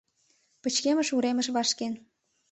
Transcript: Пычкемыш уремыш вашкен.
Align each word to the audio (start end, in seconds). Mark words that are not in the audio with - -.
Пычкемыш 0.61 1.09
уремыш 1.17 1.47
вашкен. 1.55 1.93